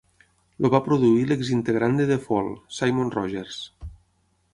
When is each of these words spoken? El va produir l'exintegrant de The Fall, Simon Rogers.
El 0.59 0.69
va 0.75 0.79
produir 0.85 1.27
l'exintegrant 1.31 1.99
de 1.99 2.07
The 2.13 2.17
Fall, 2.23 2.49
Simon 2.79 3.13
Rogers. 3.17 3.61